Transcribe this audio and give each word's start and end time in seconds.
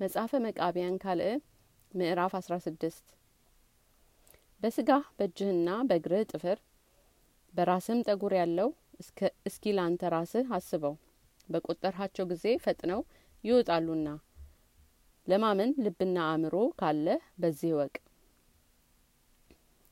መጽሐፈ 0.00 0.32
መቃቢያን 0.44 0.96
ካልዕ 1.02 1.28
ምዕራፍ 1.94 2.32
አስራ 2.38 2.54
ስድስት። 2.64 3.04
በስጋህ 4.62 5.04
በእጅህና 5.18 5.68
በእግርህ 5.88 6.24
ጥፍር 6.32 6.58
በራስህም 7.54 8.00
ጠጉር 8.08 8.32
ያለው 8.38 8.68
እስኪ 9.48 9.72
ላንተ 9.78 10.10
ራስህ 10.14 10.52
አስበው። 10.56 10.94
በቆጠርሃቸው 11.48 12.28
ጊዜ 12.30 12.44
ፈጥነው 12.64 13.00
ይወጣሉና 13.44 14.08
ለማመን 15.26 15.72
ልብና 15.84 16.18
አእምሮ 16.28 16.56
ካለህ 16.78 17.22
በዚህ 17.38 17.72
እወቅ። 17.74 17.94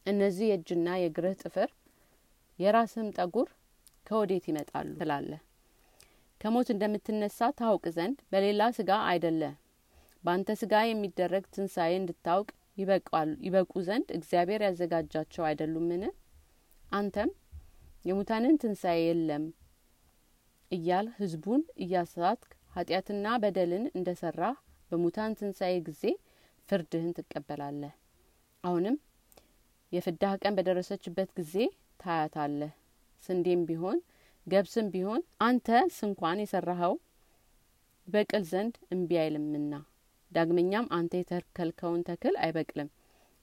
እነዚህ 0.07 0.47
የእጅና 0.51 0.89
የእግርህ 0.99 1.37
ጥፍር 1.43 1.71
የራስህም 2.59 3.11
ጠጉር 3.19 3.49
ከወዴት 4.07 4.47
ይመጣሉ 4.51 4.89
ትላለህ? 4.99 5.41
ከሞት 6.41 6.69
እንደምትነሳ 6.73 7.53
ታውቅ 7.59 7.85
ዘንድ 7.97 8.19
በሌላ 8.33 8.63
ስጋ 8.79 8.93
አይደለ 9.11 9.43
በአንተ 10.25 10.51
ስጋ 10.61 10.75
የሚደረግ 10.87 11.45
ትንሣኤ 11.55 11.93
እንድታውቅ 11.99 12.49
ይበቁ 13.43 13.73
ዘንድ 13.87 14.09
እግዚአብሔር 14.17 14.61
ያዘጋጃቸው 14.67 15.45
አይደሉምን? 15.49 16.03
አንተም 16.93 17.31
የሙታንን 18.05 18.57
ትንሣኤ 18.63 19.01
የለም 19.05 19.45
እያል 20.71 21.07
ህዝቡን 21.19 21.63
እያሳትክ 21.85 22.51
ኃጢአትና 22.75 23.27
በደልን 23.43 23.85
እንደ 23.95 24.11
ሰራህ 24.21 24.57
በሙታን 24.91 25.37
ትንሣኤ 25.41 25.75
ጊዜ 25.89 26.03
ፍርድህን 26.69 27.15
ትቀበላለህ። 27.19 27.93
አሁንም 28.65 28.97
የፍዳህ 29.93 30.35
ቀን 30.43 30.57
በደረሰችበት 30.59 31.31
ጊዜ 31.39 31.55
ታያታለህ። 32.01 32.73
ስንዴም 33.23 33.63
ቢሆን 33.69 33.99
ገብስም 34.47 34.87
ቢሆን 34.95 35.21
አንተ 35.47 35.69
ስንኳን 35.97 36.43
የሰራኸው 36.43 36.95
ይበቅል 38.09 38.45
ዘንድ 38.51 38.75
እምቢ 38.93 39.11
አይልምና 39.21 39.73
ዳግመኛም 40.35 40.87
አንተ 40.97 41.13
የተከልከውን 41.21 42.01
ተክል 42.09 42.35
አይበቅልም 42.45 42.89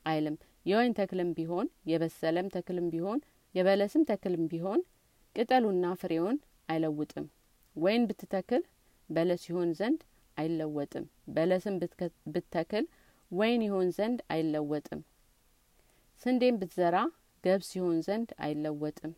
አይልም። 0.05 0.35
የወይን 0.65 0.95
ተክልም 0.97 1.29
ቢሆን 1.37 1.67
የበሰለም 1.91 2.47
ተክልም 2.55 2.87
ቢሆን 2.93 3.19
የበለስም 3.55 4.03
ተክልም 4.09 4.43
ቢሆን 4.51 4.81
ቅጠሉና 5.35 5.85
ፍሬውን 6.01 6.37
አይለውጥም። 6.69 7.25
ወይን 7.75 8.03
ብትተክል 8.09 8.63
በለስ 9.09 9.43
ይሆን 9.49 9.69
ዘንድ 9.79 10.01
አይለወጥም። 10.37 11.05
በለስም 11.35 11.75
ብትተክል 12.33 12.85
ወይን 13.31 13.61
ይሆን 13.67 13.89
ዘንድ 13.97 14.19
አይለወጥም። 14.33 15.01
ስንዴም 16.21 16.57
ብትዘራ 16.61 16.97
ገብስ 17.43 17.69
ይሆን 17.77 17.99
ዘንድ 18.07 18.29
አይለወጥም። 18.45 19.13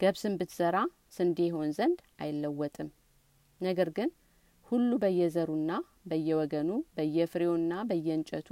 ገብስም 0.00 0.34
ብትዘራ 0.38 0.76
ስንዴ 1.16 1.38
ይሆን 1.48 1.70
ዘንድ 1.78 1.98
አይለወጥም። 2.22 2.88
ነገር 3.60 3.88
ግን 3.96 4.08
ሁሉ 4.72 4.90
በየዘሩና 5.00 5.70
በየወገኑ 6.10 6.68
በየፍሬውና 6.96 7.72
በየእንጨቱ 7.88 8.48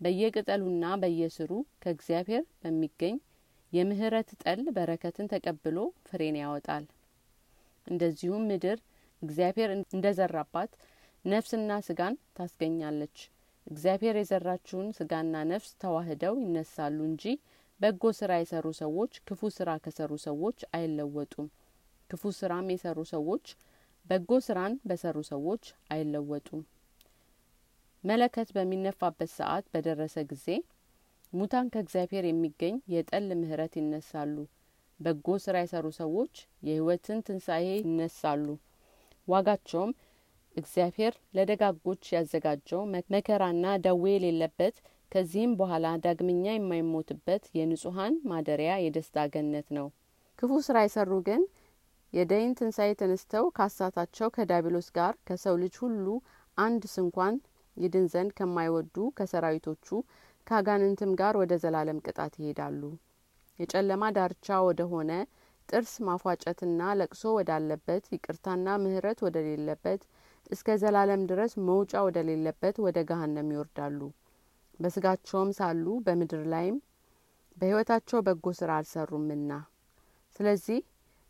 በየቅጠሉና 0.00 0.84
በየስሩ 1.02 1.50
ከእግዚአብሔር 1.82 2.44
በሚገኝ 2.60 3.16
የምህረት 3.72 4.30
ጠል 4.42 4.60
በረከትን 4.76 5.30
ተቀብሎ 5.32 5.78
ፍሬን 6.06 6.36
ያወጣል። 6.40 6.84
እንደዚሁም 7.86 8.46
ምድር 8.50 8.78
እግዚአብሔር 9.22 9.70
እንደ 9.74 10.06
ዘራባት 10.18 10.72
ነፍስና 11.24 11.70
ስጋን 11.86 12.16
ታስገኛለች። 12.36 13.16
እግዚአብሔር 13.66 14.16
የዘራችውን 14.18 14.88
ስጋና 14.98 15.36
ነፍስ 15.50 15.70
ተዋህደው 15.82 16.34
ይነሳሉ 16.44 16.98
እንጂ 17.10 17.24
በጎ 17.80 18.12
ስራ 18.18 18.32
የሰሩ 18.40 18.66
ሰዎች 18.80 19.12
ክፉ 19.28 19.50
ስራ 19.56 19.70
ከሰሩ 19.84 20.12
ሰዎች 20.24 20.60
አይለወጡም። 20.72 21.48
ክፉ 22.10 22.30
ስራም 22.38 22.68
የሰሩ 22.72 22.98
ሰዎች 23.12 23.46
በጎ 24.10 24.30
ስራን 24.44 24.74
በሰሩ 24.88 25.16
ሰዎች 25.30 25.64
አይለወጡም። 25.90 26.62
መለከት 28.04 28.48
በሚነፋበት 28.56 29.30
ሰዓት 29.38 29.64
በደረሰ 29.72 30.16
ጊዜ 30.30 30.46
ሙታን 31.32 31.66
ከእግዚአብሔር 31.72 32.24
የሚገኝ 32.26 32.76
የጠል 32.94 33.26
ምህረት 33.40 33.74
ይነሳሉ። 33.80 34.36
በጎ 35.00 35.36
ስራ 35.44 35.56
የሰሩ 35.62 35.86
ሰዎች 35.98 36.34
የህይወትን 36.66 37.18
ትንሣኤ 37.26 37.66
ይነሳሉ። 37.80 38.46
ዋጋቸውም 39.28 39.92
እግዚአብሔር 40.56 41.14
ለደጋጎች 41.36 42.04
ያዘጋጀው 42.14 42.80
መከራና 43.14 43.74
ደዌ 43.84 44.04
የሌለበት 44.14 44.76
ከዚህም 45.12 45.52
በኋላ 45.60 45.86
ዳግመኛ 46.04 46.46
የማይሞትበት 46.54 47.44
የንጹሀን 47.58 48.14
ማደሪያ 48.30 48.72
የደስታ 48.80 49.26
ገነት 49.34 49.68
ነው። 49.78 49.86
ክፉ 50.38 50.58
ስራ 50.66 50.78
የሰሩ 50.84 51.12
ግን 51.28 51.42
የደይን 52.12 52.52
ትንሣኤ 52.58 52.90
ተነስተው 53.00 53.46
ካሳታቸው 53.56 54.28
ከዳቢሎስ 54.36 54.88
ጋር 54.96 55.14
ከሰው 55.28 55.56
ልጅ 55.62 55.74
ሁሉ 55.82 56.06
አንድ 56.58 56.84
ስንኳን 56.92 57.34
ይድን 57.76 58.06
ዘንድ 58.12 58.30
ከማይወዱ 58.38 58.96
ከሰራዊቶቹ 59.18 59.86
ከአጋንንትም 60.46 61.10
ጋር 61.20 61.34
ወደ 61.40 61.52
ዘላለም 61.62 61.98
ቅጣት 62.06 62.34
ይሄዳሉ። 62.40 62.82
የጨለማ 63.58 64.04
ዳርቻ 64.16 64.58
ወደ 64.68 64.82
ሆነ 64.92 65.10
ጥርስ 65.68 65.94
ማፏጨትና 66.06 66.82
ለቅሶ 66.98 67.22
ወዳለበት 67.36 68.04
ይቅርታና 68.14 68.76
ምህረት 68.82 69.18
ወደሌለበት 69.26 70.02
እስከ 70.50 70.76
ዘላለም 70.82 71.22
ድረስ 71.30 71.52
መውጫ 71.68 72.02
ወደሌለበት 72.06 72.76
ወደ 72.84 72.98
ገሀነም 73.08 73.50
ይወርዳሉ። 73.54 74.00
በስጋቸውም 74.80 75.50
ሳሉ 75.58 75.86
በምድር 76.06 76.42
ላይም 76.52 76.76
በህይወታቸው 77.56 78.20
በጎ 78.26 78.46
ስራ 78.58 78.70
አልሰሩምና። 78.78 79.50
ስለዚህ 80.36 80.78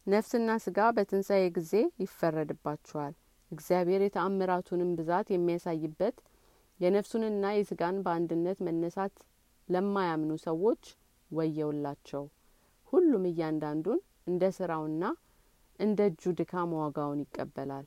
ነፍስና 0.09 0.51
ስጋ 0.63 0.79
በትንሣኤ 0.97 1.45
ጊዜ 1.57 1.73
ይፈረድባቸዋል። 2.03 3.15
እግዚአብሔር 3.51 4.03
የተአምራቱንም 4.05 4.91
ብዛት 4.99 5.29
የሚያሳይበት 5.33 6.17
የነፍሱንና 6.81 7.45
የስጋን 7.55 7.97
በአንድነት 8.05 8.59
መነሳት 8.67 9.15
ለማያምኑ 9.69 10.33
ሰዎች 10.47 10.83
ወየውላቸው። 11.31 12.25
ሁሉም 12.93 13.25
እያንዳንዱን 13.31 14.01
እንደ 14.27 14.45
ስራውና 14.57 15.05
እንደ 15.79 16.01
እጁ 16.11 16.33
ድካም 16.39 16.71
ዋጋውን 16.79 17.21
ይቀበላል 17.25 17.87